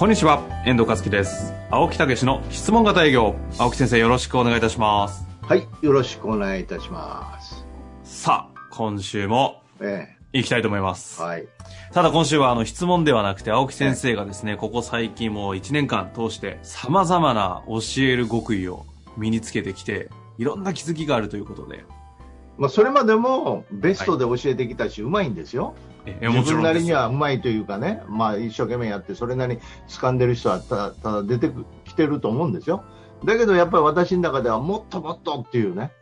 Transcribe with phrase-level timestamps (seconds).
[0.00, 1.52] こんにちは、遠藤和樹です。
[1.70, 3.36] 青木武の質問型営業。
[3.58, 5.26] 青木先生、よろしくお願いいたします。
[5.42, 7.66] はい、よろしくお願いいたします。
[8.02, 11.20] さあ、今週もえ行きたいと思います。
[11.20, 11.48] え、はい。
[11.92, 18.86] ただ今週はあの質問ではなくて、青木先生がですね、ここ最近もう1年間通して様々な教える極意を
[19.18, 20.08] 身につけてきて、
[20.38, 21.84] いろんな気づきがあるということで。
[22.56, 25.74] まあ、それまでもベストで教えてきたし、うまいんですよ。
[26.06, 27.02] え自分なりには。
[27.02, 31.50] はうまいというかね、まあ、一生懸命やって、それなりに掴んでる人はただただ出て
[31.84, 32.84] きてると思うんですよ。
[33.24, 35.92] だけどやっぱり私の中ではもっともっとっていうね、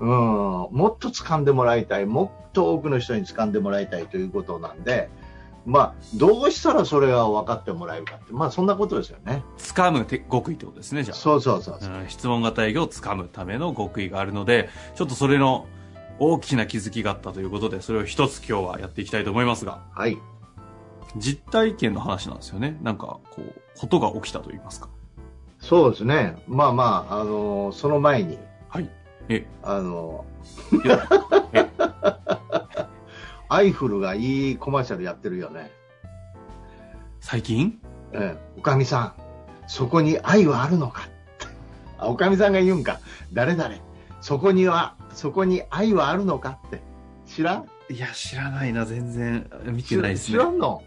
[0.00, 5.08] うん、もっと掴んでもらいたい、もっと多くの人に掴んでもらいたいということなんで、
[5.66, 9.42] まあ、どうしたらそれが分かってもらえるかって、まあ、そんなことですよね。
[9.58, 11.16] 掴むて極意ってことですね、じゃあ。
[11.16, 11.92] そうそうそうそう。
[11.92, 15.66] うん質問型営業をつかむための極意があるので、ちょっとそれの
[16.18, 20.18] 大きな気づきがあったということで、それを一つ今日はやっていきたいと思いますが、はい。
[21.16, 22.78] 実体験の話なんですよね。
[22.82, 24.88] なんか、こう、ことが起きたと言いますか。
[25.60, 26.42] そうですね。
[26.46, 28.90] まあまあ、あのその前に、はい。
[29.28, 30.24] え、あの
[30.84, 31.06] いや
[31.52, 31.68] え
[33.50, 35.72] アイフルがいいコマーシャルやってるよね。
[37.20, 37.80] 最近？
[38.12, 39.12] ええ、おかみさん、
[39.66, 41.08] そこに愛はあるのか
[42.00, 43.00] おかみさんが言うんか。
[43.32, 43.74] 誰々、
[44.20, 46.80] そこには、そこに愛はあるのかって。
[47.26, 47.66] 知らん？
[47.92, 49.50] いや、知らないな、全然。
[49.64, 50.38] 見てないですね。
[50.38, 50.80] 知らんの？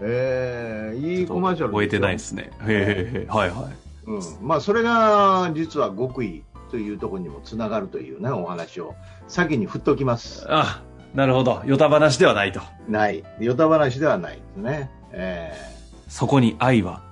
[0.00, 2.50] ええいいコマーシャル覚えてないですすね。
[2.66, 4.10] へえはいはい。
[4.10, 4.16] よ。
[4.16, 4.20] うん。
[4.48, 8.96] まあ、それが、実は極意というところにもつながるというね、お話を、
[9.28, 10.44] 先に振っときます。
[10.48, 10.82] あ、
[11.14, 11.62] なるほど。
[11.64, 12.60] ヨタ話ではないと。
[12.88, 13.22] ない。
[13.38, 14.90] ヨタ話ではないですね。
[15.12, 15.72] ええ
[16.08, 17.04] そこに愛は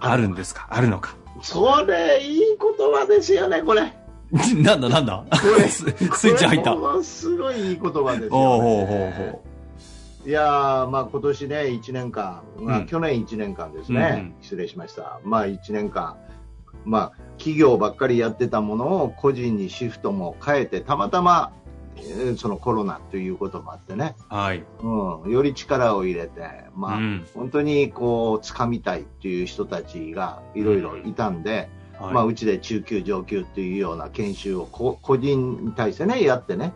[0.00, 0.66] あるんですか？
[0.70, 1.14] あるのか？
[1.42, 3.92] それ、いい言葉ですよね、これ。
[4.62, 5.24] なんだなんだ？
[5.30, 6.74] これ ススイッチ入った。
[6.74, 9.40] ものすごいいい言葉ですよ、ね。
[10.26, 15.20] いやー、まあ今年ね、1年間、まあうん去年1年間ですね、うんうん失礼しました。
[15.24, 16.16] まあ1年間、
[16.84, 21.52] まあ企業ばっかりやってたものを個人にシフトも変えて、たまたま、
[21.96, 24.34] えーそのコロナということもあってね、う。
[24.34, 24.62] はい。
[24.82, 26.42] うん、より力を入れて、
[26.76, 31.68] まあ、うん本当にこう、掴みたいっていう人たちがいろいろいたんで、
[32.00, 36.72] はいまあ、うちで中級、上級っていうような研修をこ個人に対してね、やってね、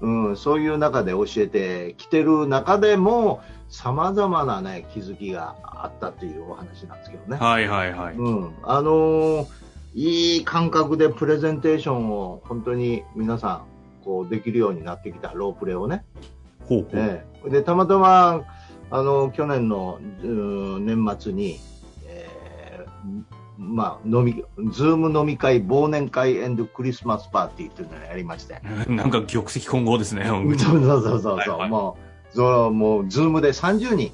[0.00, 7.36] うん、そういう中で教えてきてる中でも、様々なね、気づきがあったっていうお話なんですけどね。
[7.38, 8.14] はいはいはい。
[8.14, 9.66] うん、あのー
[9.96, 13.64] いい感覚でプレゼンテーションを本当に皆さ
[14.02, 16.04] ん、こうできるようになってきたロープレをね。
[16.68, 16.90] ほうほう。
[16.96, 18.42] ええで、たまたま、
[18.90, 21.58] あの、去年の、うん年末に、
[22.06, 26.36] えーまあ、飲み、 Zoom 飲み会、忘年会
[26.74, 28.60] クリスマスパーティーっていうのをやりまして。
[28.88, 30.26] なんか玉石混合ですね。
[30.26, 31.96] そうそうそうそうはいはいも
[32.32, 34.12] う、そうもう、 Zoom で30人。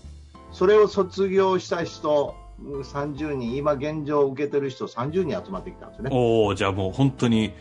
[0.53, 2.43] それを卒業した人、うん
[2.83, 6.11] 30人、今現状受けてる人30人集まってきたんですよね。
[6.13, 7.53] おおじゃあもう本当に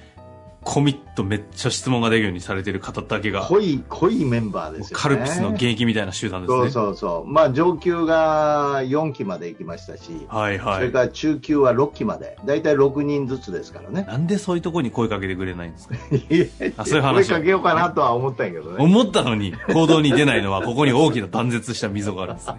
[0.64, 5.02] コミットめっちゃ質問ができるようにされてる方だけが、濃い、濃いメンバーですよね。
[5.02, 6.60] カルピスの現役みたいな集団ですね。
[6.60, 7.32] そうそうそう。
[7.32, 10.76] まあ、上級が4期まで行きましたし、はいはい。
[10.76, 14.04] それから中級は6期まで、だいたい6人ずつですからね。
[14.08, 15.96] なんでそういうところに声かけてくれないんですか？
[16.84, 18.76] あそういう話声かけようかなとは思ったんやけどね。
[18.84, 22.56] 思ったのに行動に出ないのはここに大きな断絶した溝があるんですね。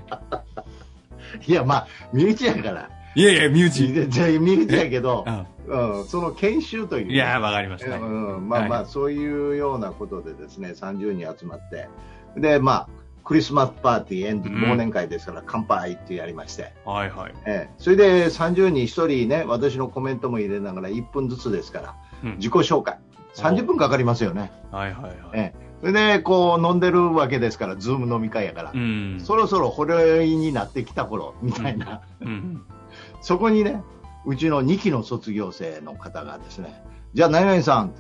[1.47, 2.91] いや、まあ、身内やから。
[3.15, 4.09] いやいや、身内。
[4.09, 5.31] じゃあ身内やけどう、
[5.67, 7.07] うん、その研修という。
[7.07, 7.97] んいや、わかりました。
[7.97, 8.01] う
[8.41, 11.89] ん、まあまあ、はいそういうようなことでですね、30人集まって、
[12.37, 12.89] で、まあ、
[13.25, 17.35] クリスマスパーティー、忘年会ですから、乾杯ってやりまして、はいはい。
[17.47, 21.95] ええ、それで30人1人ね、私のコメントも入れながら1分ずつですから、
[22.25, 22.99] うん自己紹介。
[23.35, 24.53] 30分かかりますよね。
[24.71, 25.15] はいはいはい。
[25.35, 29.21] ええ、それで、こう、飲んでるわけですから、ズーム飲み会やから、うん。
[29.21, 32.63] そろそろほろ酔いになってきた頃、みたいな、うん。
[33.23, 33.83] そこにね、
[34.27, 36.83] うちの2期の卒業生の方がですね、
[37.15, 37.95] じゃあ、何々さん、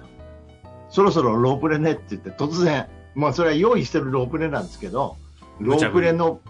[0.88, 5.16] そろそろロープレねって言って、突然、まあ、それは用意してるロープレなんですけど、
[5.60, 6.40] ロープレの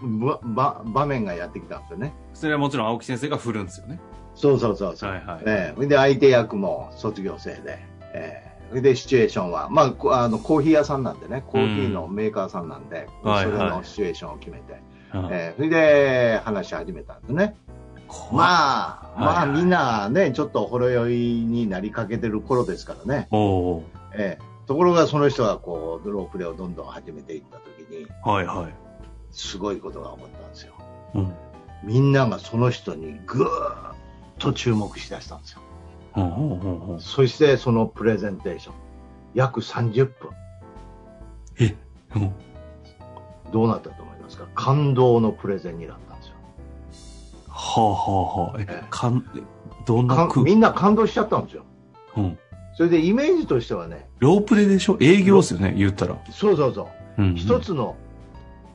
[0.43, 2.13] 場面がやってきたんですよね。
[2.33, 3.99] それはもちろん青木先生が振るんですよね。
[4.35, 5.11] そうそうそうそう。
[5.11, 5.43] はいはい。
[5.45, 7.79] ええで、相手役も卒業生で、
[8.13, 14.81] ええそれで、シチュエーションは、まあこ、あの、コーヒー屋さんなんでね、コーヒーのメーカーさんなんで、はいそれはいのシチュエーションを決めて、
[15.13, 17.55] うんえーそれで話し始めたんですね。
[18.31, 23.27] まあ、まあみんなね、ちょっとほろ酔いになりかけてる頃ですからね。
[24.15, 28.73] ええところがその人がこう、ロープレをどんどん始めていった時に、はいはい。
[29.31, 30.73] すごいことが起こったんですよ。
[31.15, 31.33] うん。
[31.83, 33.95] みんながその人にぐーっ
[34.39, 35.59] と注目しだしたんですよ。
[36.99, 38.75] そしてそのプレゼンテーション、
[39.33, 40.13] 約30分。
[41.59, 41.75] え、
[42.15, 42.31] うん。
[43.51, 44.47] どうなったと思いますか？
[44.55, 46.12] 感動のプレゼンになった。
[47.65, 48.59] はあはあはあ。
[48.59, 49.41] えええ、かん、え
[49.85, 51.63] どんなかみんな感動しちゃったんですよ。
[52.17, 52.37] うん。
[52.75, 54.97] それでイメージとしてはね、ロープレでしょ？
[54.99, 56.17] 営業ですよね、言ったら。
[56.31, 57.21] そうそうそう。
[57.21, 57.35] うん。
[57.35, 57.59] 一。
[57.59, 57.95] つの、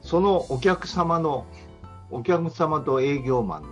[0.00, 1.46] そのお客様の、
[2.10, 3.68] お客様と営業マンの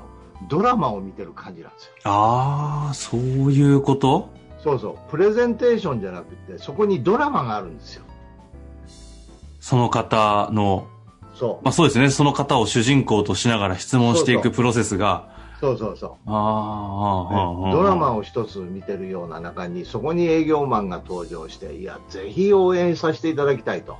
[0.48, 1.92] ドラマを見てる感じなんですよ。
[2.04, 4.28] ああ、そういうこと？
[4.62, 5.10] そうそう。
[5.10, 8.04] プレゼンテーションじゃなくて、そこにドラマがあるんですよ。
[9.60, 10.86] その方の、
[11.38, 15.28] そまあそうですね、その方を主人公としながら質問していくプロセスが、
[15.58, 15.60] う。
[15.60, 16.10] そうそうそう。
[16.26, 16.40] ああ、あ
[17.34, 23.98] あ、ああドラマを一つ見てるような中に、そこに営業マンが登場して、いや、ぜひ応援させていただきたいと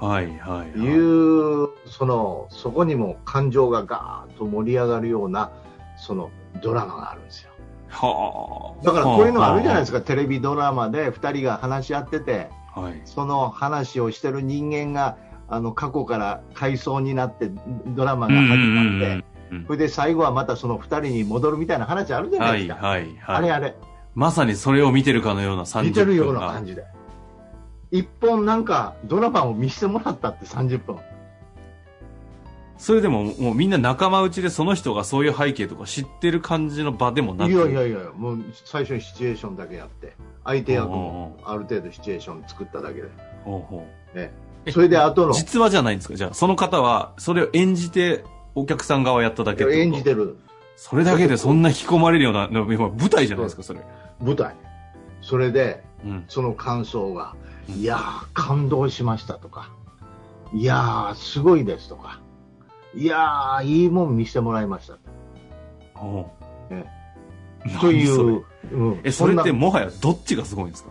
[0.00, 0.98] はいはい、いはい。
[0.98, 5.50] う、その、そこにも感情がガーッと盛り上がるような、
[5.96, 6.30] その
[6.62, 7.50] ドラマがあるんですよ。
[7.88, 8.84] はあ。
[8.84, 10.00] だからこういうのあるじゃないですか。
[10.00, 13.02] か、テレビドラマで2人が話し合ってて、はい。
[13.04, 15.16] その話をしてる人間が、
[15.48, 17.50] あの、過去から回想になって、
[17.88, 19.24] ドラマが始まって、
[19.66, 22.86] それで最後はまたその2人に戻るみたいな話あるじゃなはいいですか。
[22.86, 23.16] はいはい。
[23.26, 23.74] あれあれ。
[24.14, 26.84] まさにそれを見てるかのような30分見てるような感じで。
[27.90, 30.98] 一本なんかドラマを見せてもらったって30分。
[32.76, 43.08] それでももうみんな仲間内でその人がそういう背景とか知ってる感じの場でもなくいやいやいや、もう最初にシチュエーションだけやって、相手役もある程度シチュエーション作っただけで。
[43.44, 44.32] ほうほうね、え
[44.70, 46.14] それで後の、実話じゃないんですか？
[46.16, 48.24] じゃあその方はそれを演じて
[48.54, 50.36] お客さん側やっただけ演じてる。
[50.76, 53.80] それだけでそんな引き込まれるような舞台じゃないですかそれ。
[54.20, 54.54] 舞台。
[55.22, 56.24] それで、うん。
[56.28, 57.34] その感想が、
[57.68, 57.74] うん。
[57.76, 59.72] いやー、感動しましたとか、
[60.54, 62.20] いやー、すごいですとか、
[62.94, 64.98] いやー、いいもん見せてもらいました。
[66.00, 66.26] おう。
[66.70, 66.84] え
[67.66, 69.00] 何という、うん。
[69.02, 70.90] えそれってもはやどっちがすごいんですか？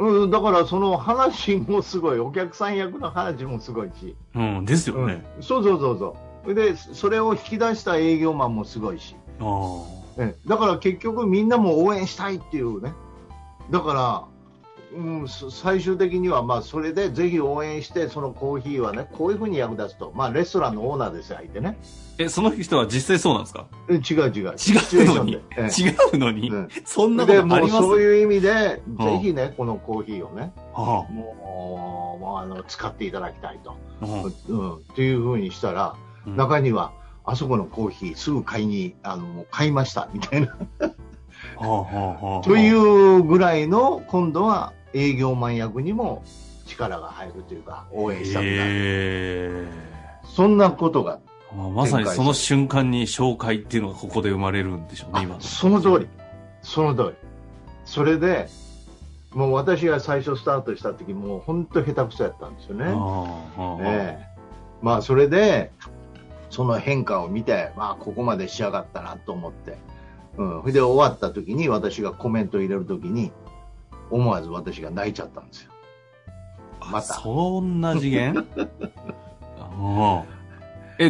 [0.00, 5.42] うん、だからその話もすごい、お客さん役の話もすごいし、うんですよね、うん。
[5.42, 6.16] そうそうそうそ
[6.46, 6.54] う。
[6.54, 9.84] で、それを引き出した営業マンもすごいし、あ
[10.18, 10.34] あえ。
[10.46, 12.94] だから結局みんなも応援したいっていうね。
[13.70, 14.24] だから、
[14.92, 20.12] うん、そ最終的にはまあそれでぜひ応援して、そのコーヒーはね、こういうふうに役立つと。
[20.14, 21.78] まあレストランのオーナーですよ、相手ね。
[22.18, 23.66] えその人は実際そうなんですか？
[23.88, 24.54] え違う違う。
[24.56, 25.32] 違うのに？
[25.32, 25.42] で。
[25.56, 26.68] え違うのに、うん。
[26.84, 27.72] そんなことであります？
[27.72, 28.96] もうそういう意味で、ん。
[28.98, 33.76] ぜひね、このコーヒーをね、はもう、もうあの使っていただきたいと。
[34.02, 35.94] あうんうん、っていうふうにしたら、
[36.26, 36.36] うん。
[36.36, 36.92] 中には、
[37.24, 40.48] あそこのコーヒーすぐ買いに、あの、買いました、みたいな。
[40.48, 40.56] は
[41.58, 42.42] あはあはあ。
[42.42, 46.22] というぐらいの、今度は営業マン役にも
[46.66, 48.56] 力が入るというか、応援したくなる。
[48.58, 49.66] へ
[50.24, 51.20] そんなことが、
[51.52, 55.40] えまさにその瞬間に紹介っていうのがここで生まれるんでしょうね、今。
[55.40, 56.08] その通り。
[56.62, 57.28] その通り。
[57.84, 58.48] それで、
[59.32, 64.28] もう私が最初スタートした時、もう本当下手くそやったんですよね。
[64.82, 65.72] まあそれで、
[66.50, 69.78] その変化を見て、まあここまで仕上がったなと思って、
[70.36, 70.60] うん。
[70.62, 73.32] それで終わった時に私がコメントを入れる時に、
[74.10, 75.70] 思わず私が泣いちゃったんですよ。
[76.90, 78.34] またそんな次元？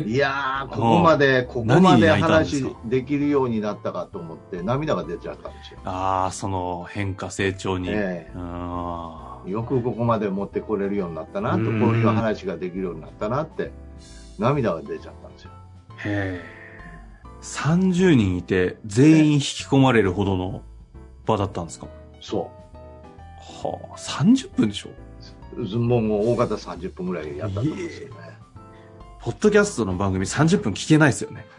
[0.07, 5.81] いやー、ここまで、ここまで話かできるようになったかと思って、涙が出ちゃったんですよ。
[5.85, 7.89] ああ、その変化成長に。
[7.91, 13.73] えあよくここまで持ってこれるようになったなと、こううんいう話ができるようになったなって、
[14.39, 15.51] 涙が出ちゃったんですよ。
[15.53, 16.45] あへえ。
[17.43, 20.63] 30人いて全員引き込まれるほどの
[21.27, 21.89] 場だったんですか？
[22.21, 22.51] そ
[23.51, 24.91] はあ、30分でしょ？
[25.57, 25.79] う。
[25.79, 28.15] もうもう大方30分ぐらいやったんですよね。
[29.23, 31.45] ポッドキャストの番組30分聞けないですよね。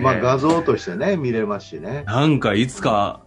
[0.00, 2.04] まあ画像としてね、見れますしね。
[2.06, 3.20] なんかいつか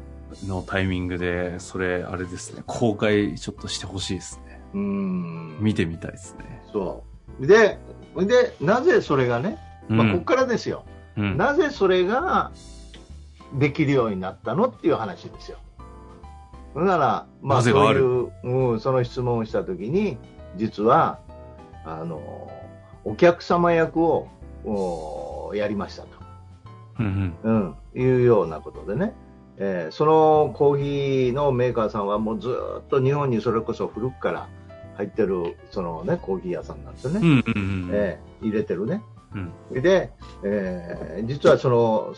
[0.45, 4.61] のタイミングで、それ、あれですね、公開ちょっとしてほしいですね。
[4.73, 5.57] うーん。
[5.59, 6.61] 見てみたいですね。
[6.71, 7.03] そ
[7.39, 7.47] う。
[7.47, 7.77] で、
[8.17, 9.57] で、なぜそれがね、
[9.89, 10.85] まあ、ここうんからですよ。
[11.17, 12.51] うんなぜそれが
[13.53, 15.57] できるようになったのっていう話ですよ。
[16.75, 20.17] だから、まあ、そういう、うん、その質問をしたときに、
[20.55, 21.19] 実は、
[21.85, 22.49] あの、
[23.03, 24.27] お客様役を
[24.63, 26.09] おやりましたと、
[26.99, 29.13] うんうんうん、いうようなことでね、
[29.57, 34.49] えーそのコーヒーのメーカーさんはもうずーっと日本にそれこそ古くから
[34.97, 37.19] 入ってる、そのね、コーヒー屋さんなんですよね。
[37.19, 37.89] うんうんうん。
[37.91, 39.01] ええ入れてるね。
[39.33, 39.81] うん。
[39.81, 40.11] で、
[40.43, 42.13] えー実はその、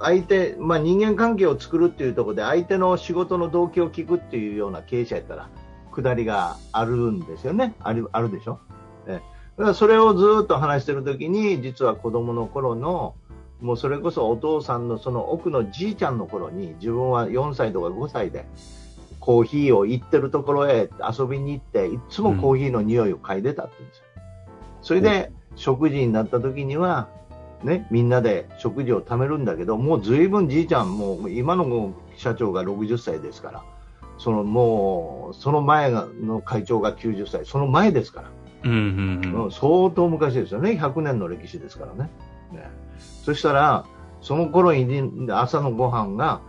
[0.00, 5.48] 相手、まあ、人間関係を作るっていうところで、相手の仕事の動機を聞くっていうような経営者やったら、
[5.92, 7.74] 下りがあるんですよね。
[7.80, 8.60] ある、あるでしょ？
[9.06, 13.16] ええだからそれをずっと話してるときに、実は子供の頃の、
[13.60, 18.46] もうそれこそお父さんのその奥のじいちゃんの頃に、自分は4歳とか5歳で、
[19.18, 20.88] コーヒーを行ってるところへ
[21.18, 24.04] 遊びに行って、いつもコーヒーの匂いを嗅いでたって言うんですよ。
[24.82, 27.08] それで、食事になった時には、
[27.62, 33.64] ね、みんなで食事を貯めるんだけど、もうずいぶんじいちゃん、もう今の社長が60歳ですから、
[34.18, 38.30] そのもう、その前の会長が90歳、その前ですから、
[38.64, 39.44] うんうんうん。
[39.44, 42.10] うん相当昔ですよね、100年の歴史ですからね。
[42.52, 43.84] ねそしたら、
[44.20, 46.40] その頃に朝のご飯が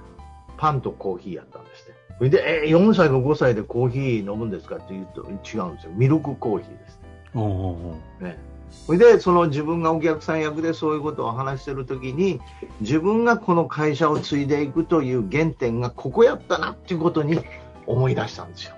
[0.58, 2.00] パンとコーヒーやったんですって。
[2.18, 5.92] それで、えー4歳か5歳でコーヒー飲むんですかって言うと違うんですよ。
[5.96, 7.00] ミルクコーヒーです。
[7.34, 8.38] おうおうね。
[8.72, 12.40] それで、その自分がお客さん役でそういうことを話してるときに、
[12.82, 17.40] 自分がこの会社を継いでいくという原点がここやったなっていうことに
[17.86, 18.76] 思い出したんですよ。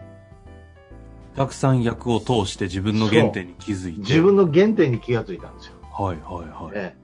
[1.35, 3.99] お客さん役を通して自分の原点に気づいて。
[3.99, 5.73] 自分の原点に気がついたんですよ。
[5.91, 6.71] はいはいはい。
[6.75, 7.01] ええ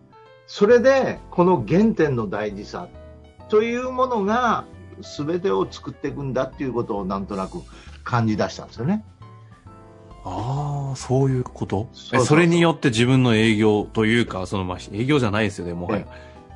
[0.48, 2.88] それで、この原点の大事さ
[3.50, 4.64] というものが
[5.02, 7.62] 全てを作っていくんだっていうことをなんとなく
[8.04, 9.04] 感じ出したんですよね。
[10.24, 11.88] ああ、そういうこと？
[11.94, 16.08] それによって自分の営業というか、そのまあ営業じゃないですよね、もはや。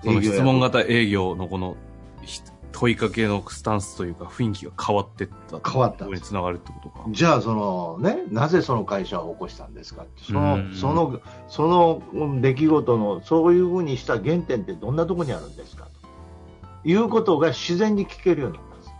[0.03, 1.77] その質問型営業のこの
[2.23, 5.69] ひ問いかけのスタンスというか雰囲気が変わってった。
[5.69, 6.05] 変わった。
[6.05, 7.05] につながるってことか。
[7.09, 16.89] じゃあ、そのね、なぜその会社を起こしたんですかって、そのうん、その、そのうん出来事の、そういうふうにした原点ってどんなところにあるんですかと。
[16.89, 18.93] いうことが自然に聞けるようになったんです。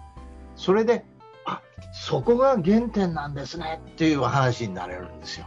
[0.57, 1.20] それで、あ、
[2.03, 5.45] そこが原点なんですねっていう話になれるんですよ。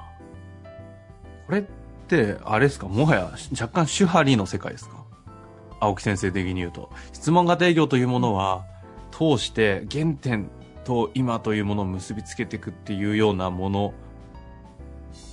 [1.49, 1.65] これっ
[2.07, 5.05] て、あれですか、もはや若干手張りの世界ですか？
[5.81, 6.91] 青木先生的に言うと。
[7.13, 8.67] 質問型営業というものは、
[9.11, 10.49] 通して原点
[10.85, 13.95] と今というものを結びつけていくっていうようなもの、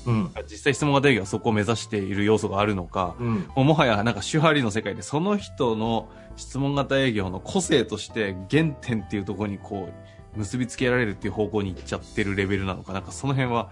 [0.08, 0.32] うん。
[0.50, 3.34] 実際質問型営業はそこを目指している要素があるのか、うん。
[3.56, 9.94] もうもはやなんか手張りの世界でその人の質問型営業の個性として原点っていうところにこう
[10.36, 13.70] 結びつけられるっていう方向に行っちゃってるレベルなのか、なんかその辺は、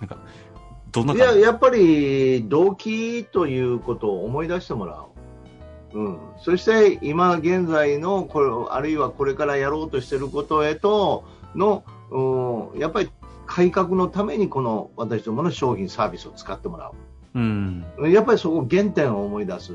[0.00, 0.18] なんか、
[0.92, 5.04] どんない感や、じやっぱり動機ということを思い出してもら
[5.94, 5.98] う。
[5.98, 6.18] うん。
[6.38, 13.10] そして今現在のこれ、あるいはこれからやろうとしていることへとの、うん、やっぱり
[13.46, 16.92] 改革のためにこの私どもの商品サービスを使ってもら
[17.34, 17.84] うん。
[17.98, 18.10] う。
[18.10, 19.74] やっぱりそこ原点を思い出す。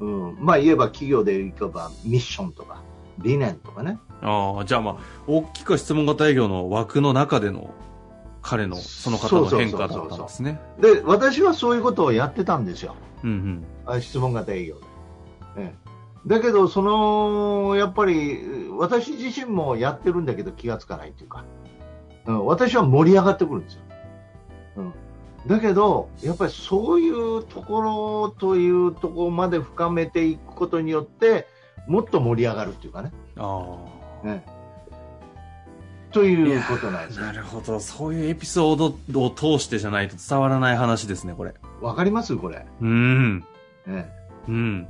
[0.00, 0.36] うん。
[0.40, 2.82] まあ言えば企業でいけばミッションとか
[3.18, 3.98] 理念とかね。
[4.20, 7.70] ああ、じゃあまあ、大きく質問型営業の枠の中での
[8.42, 10.60] 彼の、その方の変化だったんですね。
[10.80, 12.96] で、私はそういうことをやってたんですよ。
[13.22, 13.64] うんうん。
[13.86, 14.86] あ質問型営業で。
[15.58, 15.92] ええ
[16.26, 21.44] だけど、その、やっぱり、私自身もやってるんだけど気がつかないっていうか、
[22.26, 23.80] うん、私は盛り上がってくるんですよ。
[24.76, 24.92] うん。
[25.48, 31.48] だけど、やっぱりそういうところというところまで深めていくことによって、
[31.86, 33.12] もっと盛り上がるっていうかね。
[33.36, 33.76] あ
[34.24, 34.62] ええ
[36.12, 37.06] ということなんあ。
[37.06, 37.80] ですよなるほど。
[37.80, 41.54] そういうエピソードを通してじゃないと伝わらない話ですね、これ。
[41.80, 42.36] わかります？
[42.36, 42.66] これ。
[42.82, 43.44] うん。
[43.86, 44.06] え
[44.46, 44.88] うん。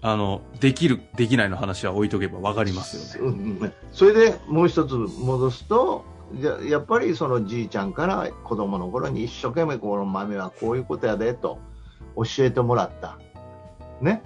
[0.00, 3.36] あの、できる、できないの話は置いとけばわかりますよね。
[3.38, 11.58] うんそれでもう一つ戻すと、じゃやっぱりそのじいちゃんから子供の頃に一生懸命この豆はこういうことやでと
[12.16, 13.16] 教えてもらった。
[14.00, 14.22] ね。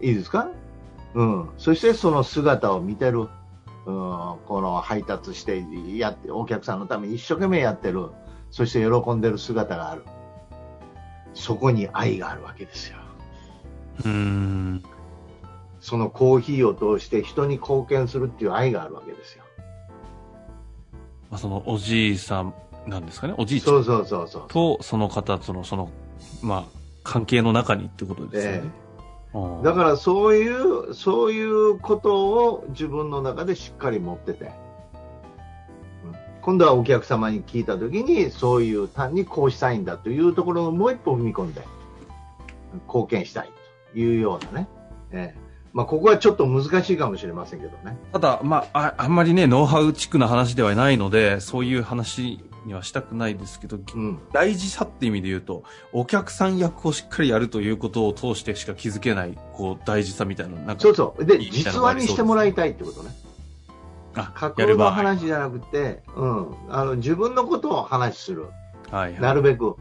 [0.00, 0.48] いいですか？
[1.14, 1.48] うん。
[1.58, 3.28] そしてその姿を見てる。
[3.86, 3.94] うん、
[4.46, 5.64] この配達して
[5.96, 8.10] やって、お客さんのために一生懸命やってる。
[8.50, 10.04] そして喜んでる姿がある。
[11.32, 12.98] そこに愛があるわけですよ。
[14.00, 14.82] うーん。
[15.80, 19.44] そのコーヒーを通して人に貢献するっていう愛があるわけですよ。
[21.30, 22.52] まあ、そのおじいさん
[22.86, 23.34] なんですかね？
[23.38, 24.48] おじいちゃんそうそうそうそう。
[24.48, 25.90] とその方とのその、
[26.42, 26.64] まあ、
[27.04, 28.58] 関係の中にってことですよね。
[28.58, 28.87] ああ
[29.62, 34.52] だからそういう、そういうことを自分の中でしっかり持ってて、うん
[36.40, 41.62] 今度はお客様に聞いたときに、そういう単にこうしたいんだというところをもう一歩踏み込んで、
[42.86, 43.50] 貢献したい
[43.92, 44.68] というようなね。
[45.10, 47.98] ええまあ、ここはちょっと難しいかもしれませんけどね。
[48.12, 54.20] ただ、まあ、ああんまりね、ノウハウチックな話ではないので、そういう話にはしたくないですけど、うん。
[54.32, 61.24] 大事さって意味で言うと、お客さん役をしっかりやるということを通してしか気づけない、こう、大事さみたいな、なんか、そうそう。
[61.24, 63.10] で、実話にしてもらいたいってことね。
[64.14, 68.46] あ架空の話じゃなくて、うん、あの自分のことを話する、
[68.90, 69.76] はい、はい、なるべく、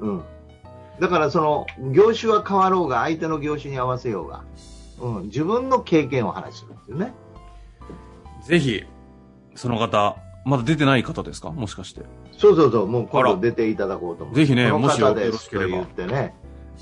[0.00, 0.22] うん、
[0.98, 4.44] だからその業種は変わろうが相手の業種に合わせようが、
[5.00, 7.12] うん、自分の経験を話するっていうね。
[8.42, 8.84] ぜひ
[9.54, 11.50] その方まだ出てない方ですか？
[11.50, 12.02] もしかして。
[12.32, 12.86] そうそうそう。
[12.86, 14.36] もう今度出ていただこうと思う。
[14.36, 15.68] ぜひねもしよろしければ。
[15.68, 16.34] 言ってね。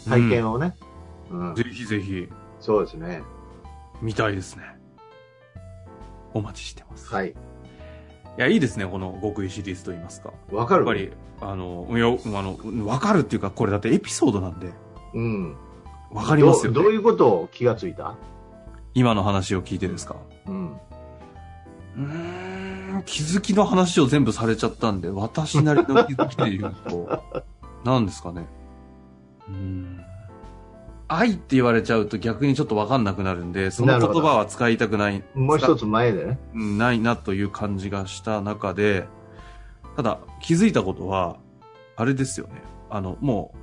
[0.09, 0.75] 体験をね、
[1.31, 2.29] うん、ぜひぜひ。
[2.61, 3.23] そうですね。
[4.01, 4.63] 見たいですね。
[6.35, 7.13] お待ちしてます。
[7.13, 7.31] はい。
[7.31, 7.35] い
[8.37, 10.33] やいいですねこの極意シリーズといいますか。
[10.53, 10.87] わかる。
[10.87, 11.11] やっぱり
[11.41, 14.71] あのいやあのわかるっていうかこれだってエピソードなんで。
[15.15, 15.57] うん。
[16.13, 18.15] わかりますよ、ね、どういうことを気がついた？
[18.95, 20.15] 今の話を聞いてですか？
[20.47, 20.77] うん。
[21.97, 22.68] うん
[23.05, 27.45] 気づきの話を全部されちゃったんで私なりの気づきで言うと
[27.85, 28.47] 何ですかね
[29.49, 30.01] うん
[31.11, 35.25] 愛って言われちゃうと逆にちょっとわかんなくなるんで、その言葉は使いたくない。
[35.35, 36.27] もう一つ前で？
[36.27, 36.39] ね。
[36.55, 39.07] うん、ないなという感じがした中で、
[39.97, 41.39] ただ気づいたことは、
[41.97, 42.61] あれですよね。
[42.91, 43.55] あの、も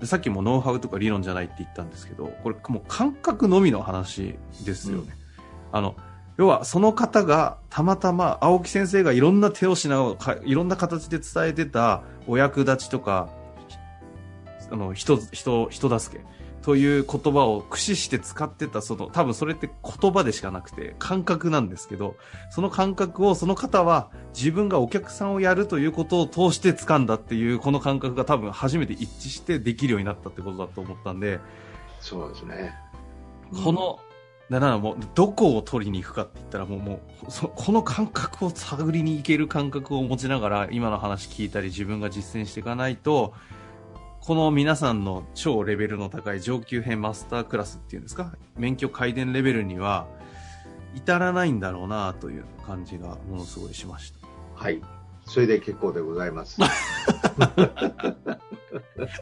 [0.00, 5.14] う、さっきもノウハウとか理論じゃないって言ったんですけど、これもう感覚のみの話ですよね。
[5.72, 5.96] うん、あの、
[6.40, 13.28] 要はその方がたまたま青木先生がいろんな手をしながら、いろんな形で伝えてたお役立ちとか、
[14.70, 16.24] あの、人、人、人助け。
[16.62, 19.68] という言葉を駆使して使ってた、その、多分それって
[20.00, 22.16] 言葉でしかなくて、感覚なんですけど、
[22.48, 31.38] その感覚をその方は自分がお客さんをやるということを通して掴んだっていう、この感覚が多分初めて一致してできるようになったってことだと思ったんで、
[32.00, 32.74] そうですね。
[33.62, 33.98] この、
[34.50, 43.32] だからもう、どこを取りに行くかって言ったらもう、もう、そこの感覚を探りに行ける感覚を持ちながら、今の話聞いたり自分が実践していかないと、
[44.20, 50.08] この皆さんの超レベルの高い上級編マスタークラスっていうんですか、免許改伝レベルには
[50.94, 54.18] 至らないんだろうなという感じがものすごいしました。
[54.56, 54.82] はい。
[55.24, 56.58] それで結構でございます。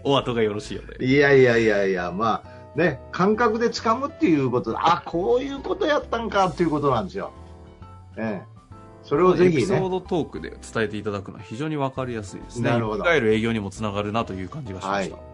[0.05, 1.07] お後がよろしいよね。
[1.07, 7.33] いやいやいやいや、まあ、ね、感覚で掴むっていうことあ、こういうことやったんかっていうことなんですよ。
[8.17, 8.59] ええ。
[9.03, 12.71] それをぜひ、ね、エピソードトークで伝えていただくのは非常に分かりやすいですね。
[12.71, 13.05] なるほど。
[13.05, 15.17] いわゆる営業にもつながるなという感じがしました。
[15.17, 15.25] はい、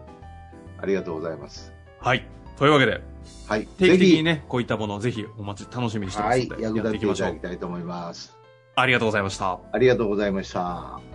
[0.81, 1.71] ありがとうございます。
[1.99, 2.27] はい。
[2.57, 3.03] というわけで、
[3.47, 3.67] はい。
[3.67, 8.35] 定期的にね、こういったものをぜひお待ち、楽しみにしてますので、はい、役立てていただきたいと思います。
[8.75, 9.59] ありがとうございました。
[9.71, 11.14] ありがとうございました。